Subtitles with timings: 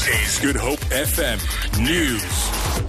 [0.00, 1.38] Good Hope FM
[1.78, 2.82] News.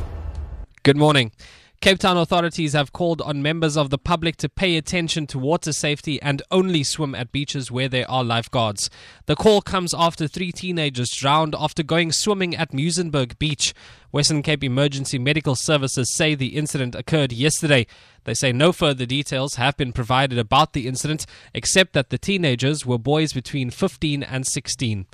[0.83, 1.34] Good morning.
[1.81, 5.74] Cape Town authorities have called on members of the public to pay attention to water
[5.74, 8.89] safety and only swim at beaches where there are lifeguards.
[9.26, 13.73] The call comes after three teenagers drowned after going swimming at Muizenberg Beach.
[14.12, 17.88] Western Cape Emergency Medical Services say the incident occurred yesterday.
[18.23, 22.85] They say no further details have been provided about the incident, except that the teenagers
[22.85, 25.07] were boys between 15 and 16.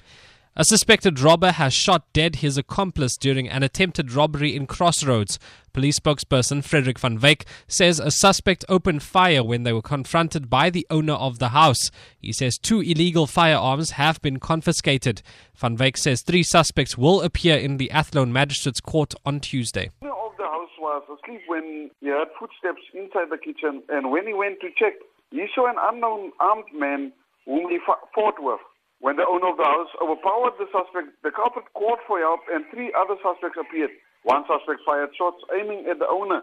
[0.59, 5.37] A suspected robber has shot dead his accomplice during an attempted robbery in Crossroads.
[5.71, 10.71] Police spokesperson Frederick van Wyk says a suspect opened fire when they were confronted by
[10.71, 11.91] the owner of the house.
[12.19, 15.21] He says two illegal firearms have been confiscated.
[15.53, 19.91] Van Wyk says three suspects will appear in the Athlone Magistrates Court on Tuesday.
[20.01, 24.59] the house was asleep when he heard footsteps inside the kitchen, and when he went
[24.61, 24.93] to check,
[25.29, 27.13] he saw an unknown armed man
[27.45, 27.77] whom he
[28.15, 28.59] fought with.
[28.99, 32.65] When the owner of the house overpowered the suspect, the culprit called for help, and
[32.73, 33.91] three other suspects appeared.
[34.23, 36.41] One suspect fired shots aiming at the owner,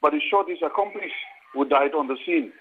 [0.00, 1.12] but he shot his accomplice,
[1.52, 2.52] who died on the scene.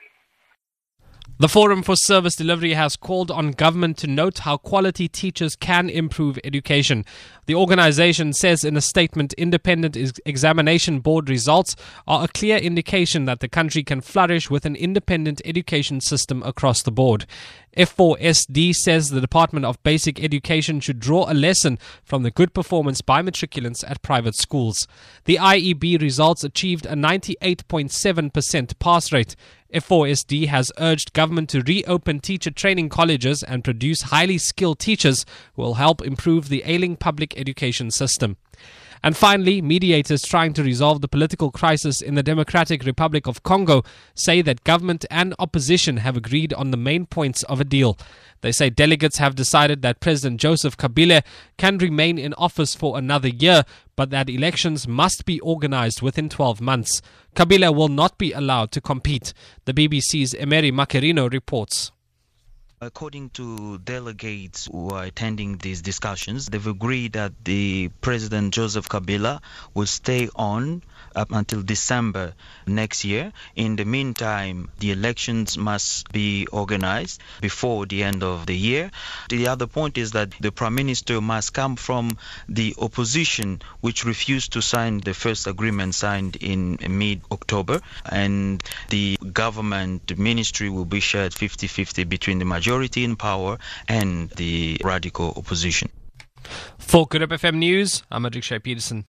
[1.37, 5.89] The Forum for Service Delivery has called on government to note how quality teachers can
[5.89, 7.03] improve education.
[7.45, 11.75] The organization says in a statement independent examination board results
[12.07, 16.81] are a clear indication that the country can flourish with an independent education system across
[16.81, 17.25] the board.
[17.75, 23.01] F4SD says the Department of Basic Education should draw a lesson from the good performance
[23.01, 24.87] by matriculants at private schools.
[25.25, 29.35] The IEB results achieved a 98.7% pass rate.
[29.75, 35.63] F4SD has urged government to reopen teacher training colleges and produce highly skilled teachers who
[35.63, 38.37] will help improve the ailing public education system.
[39.03, 43.83] And finally, mediators trying to resolve the political crisis in the Democratic Republic of Congo
[44.15, 47.99] say that government and opposition have agreed on the main points of a deal.
[48.41, 51.23] They say delegates have decided that President Joseph Kabila
[51.57, 53.63] can remain in office for another year,
[53.95, 57.01] but that elections must be organized within 12 months.
[57.35, 59.33] Kabila will not be allowed to compete.
[59.65, 61.91] The BBC's Emery Makumeno reports.
[62.81, 69.39] According to delegates who are attending these discussions, they've agreed that the President Joseph Kabila
[69.73, 70.83] will stay on
[71.15, 72.33] up until December
[72.67, 73.31] next year.
[73.55, 78.91] In the meantime, the elections must be organized before the end of the year.
[79.29, 82.17] The other point is that the Prime Minister must come from
[82.49, 89.15] the opposition, which refused to sign the first agreement signed in mid October, and the
[89.31, 92.64] government ministry will be shared 50 50 between the majority
[93.03, 95.89] in power and the radical opposition.
[96.77, 99.03] For Good Hope FM News, I'm Adrik Shea Peterson.